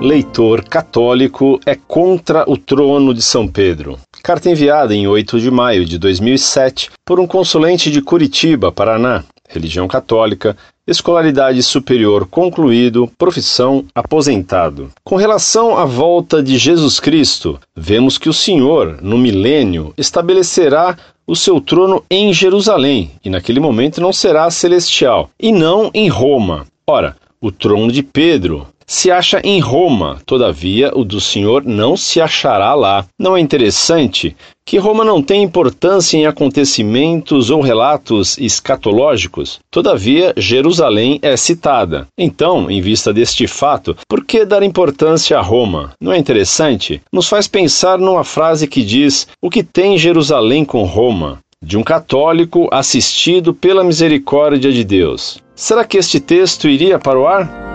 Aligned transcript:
eleitor 0.00 0.64
católico 0.64 1.60
é 1.66 1.74
contra 1.74 2.50
o 2.50 2.56
trono 2.56 3.12
de 3.12 3.20
São 3.20 3.46
Pedro. 3.46 3.98
Carta 4.22 4.48
enviada 4.48 4.94
em 4.94 5.06
8 5.06 5.38
de 5.38 5.50
maio 5.50 5.84
de 5.84 5.98
2007 5.98 6.90
por 7.04 7.20
um 7.20 7.26
consulente 7.26 7.90
de 7.90 8.00
Curitiba, 8.00 8.72
Paraná, 8.72 9.24
religião 9.46 9.86
católica, 9.86 10.56
escolaridade 10.86 11.62
superior 11.62 12.26
concluído, 12.26 13.10
profissão 13.18 13.84
aposentado. 13.94 14.90
Com 15.04 15.16
relação 15.16 15.76
à 15.76 15.84
volta 15.84 16.42
de 16.42 16.56
Jesus 16.56 16.98
Cristo, 16.98 17.60
vemos 17.76 18.16
que 18.16 18.28
o 18.28 18.34
Senhor, 18.34 18.98
no 19.02 19.18
milênio, 19.18 19.92
estabelecerá 19.98 20.96
o 21.26 21.36
seu 21.36 21.60
trono 21.60 22.02
em 22.10 22.32
Jerusalém, 22.32 23.12
e 23.24 23.30
naquele 23.30 23.60
momento 23.60 24.00
não 24.00 24.12
será 24.12 24.50
celestial, 24.50 25.30
e 25.38 25.52
não 25.52 25.90
em 25.94 26.08
Roma. 26.08 26.66
Ora, 26.86 27.16
o 27.40 27.52
trono 27.52 27.92
de 27.92 28.02
Pedro 28.02 28.66
se 28.90 29.08
acha 29.08 29.40
em 29.44 29.60
Roma, 29.60 30.20
todavia 30.26 30.90
o 30.92 31.04
do 31.04 31.20
Senhor 31.20 31.62
não 31.64 31.96
se 31.96 32.20
achará 32.20 32.74
lá. 32.74 33.06
Não 33.16 33.36
é 33.36 33.40
interessante 33.40 34.36
que 34.66 34.78
Roma 34.78 35.04
não 35.04 35.22
tem 35.22 35.44
importância 35.44 36.16
em 36.16 36.26
acontecimentos 36.26 37.50
ou 37.50 37.60
relatos 37.60 38.36
escatológicos? 38.36 39.60
Todavia, 39.70 40.34
Jerusalém 40.36 41.20
é 41.22 41.36
citada. 41.36 42.08
Então, 42.18 42.68
em 42.68 42.80
vista 42.80 43.12
deste 43.12 43.46
fato, 43.46 43.96
por 44.08 44.24
que 44.24 44.44
dar 44.44 44.64
importância 44.64 45.38
a 45.38 45.40
Roma? 45.40 45.92
Não 46.00 46.12
é 46.12 46.18
interessante? 46.18 47.00
Nos 47.12 47.28
faz 47.28 47.46
pensar 47.46 47.96
numa 47.96 48.24
frase 48.24 48.66
que 48.66 48.82
diz: 48.82 49.28
O 49.40 49.48
que 49.48 49.62
tem 49.62 49.96
Jerusalém 49.98 50.64
com 50.64 50.82
Roma? 50.82 51.38
De 51.62 51.78
um 51.78 51.84
católico 51.84 52.68
assistido 52.72 53.54
pela 53.54 53.84
misericórdia 53.84 54.72
de 54.72 54.82
Deus. 54.82 55.38
Será 55.54 55.84
que 55.84 55.96
este 55.96 56.18
texto 56.18 56.68
iria 56.68 56.98
para 56.98 57.20
o 57.20 57.28
ar? 57.28 57.69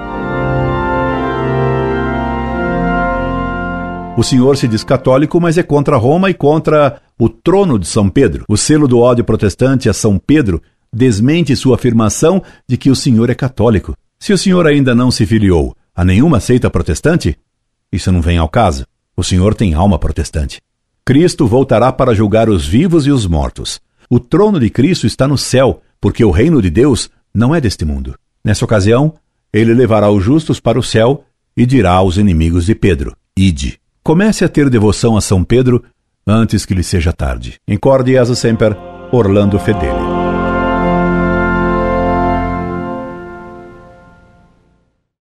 O 4.17 4.23
senhor 4.23 4.55
se 4.55 4.65
diz 4.65 4.81
católico, 4.81 5.41
mas 5.41 5.57
é 5.57 5.63
contra 5.63 5.97
Roma 5.97 6.29
e 6.29 6.33
contra 6.33 7.01
o 7.19 7.27
trono 7.27 7.77
de 7.77 7.85
São 7.85 8.09
Pedro. 8.09 8.45
O 8.47 8.55
selo 8.55 8.87
do 8.87 8.99
ódio 8.99 9.25
protestante 9.25 9.89
a 9.89 9.93
São 9.93 10.17
Pedro 10.17 10.61
desmente 10.91 11.53
sua 11.53 11.75
afirmação 11.75 12.41
de 12.65 12.77
que 12.77 12.89
o 12.89 12.95
senhor 12.95 13.29
é 13.29 13.35
católico. 13.35 13.93
Se 14.17 14.31
o 14.31 14.37
senhor 14.37 14.65
ainda 14.65 14.95
não 14.95 15.11
se 15.11 15.25
filiou 15.25 15.75
a 15.93 16.05
nenhuma 16.05 16.39
seita 16.39 16.69
protestante, 16.69 17.37
isso 17.91 18.09
não 18.09 18.21
vem 18.21 18.37
ao 18.37 18.47
caso. 18.47 18.85
O 19.17 19.23
senhor 19.23 19.53
tem 19.53 19.73
alma 19.73 19.99
protestante. 19.99 20.61
Cristo 21.03 21.45
voltará 21.45 21.91
para 21.91 22.15
julgar 22.15 22.49
os 22.49 22.65
vivos 22.65 23.05
e 23.05 23.11
os 23.11 23.27
mortos. 23.27 23.81
O 24.09 24.17
trono 24.17 24.61
de 24.61 24.69
Cristo 24.69 25.05
está 25.05 25.27
no 25.27 25.37
céu, 25.37 25.81
porque 25.99 26.23
o 26.23 26.31
reino 26.31 26.61
de 26.61 26.69
Deus 26.69 27.09
não 27.33 27.53
é 27.53 27.59
deste 27.59 27.83
mundo. 27.83 28.15
Nessa 28.43 28.63
ocasião, 28.63 29.13
ele 29.51 29.73
levará 29.73 30.09
os 30.09 30.23
justos 30.23 30.61
para 30.61 30.79
o 30.79 30.83
céu 30.83 31.25
e 31.55 31.65
dirá 31.65 31.91
aos 31.91 32.15
inimigos 32.15 32.65
de 32.65 32.75
Pedro: 32.75 33.15
Ide. 33.37 33.79
Comece 34.05 34.45
a 34.45 34.47
ter 34.47 34.69
devoção 34.69 35.17
a 35.17 35.21
São 35.21 35.43
Pedro 35.43 35.83
antes 36.27 36.63
que 36.63 36.75
lhe 36.75 36.83
seja 36.83 37.11
tarde. 37.11 37.55
Incorde 37.67 38.11
Jesus 38.11 38.37
Semper, 38.37 38.77
Orlando 39.11 39.57
Fedeli. 39.57 40.04